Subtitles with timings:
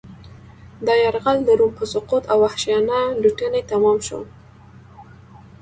[0.85, 4.19] دا یرغل د روم په سقوط او وحشیانه لوټنې تمام شو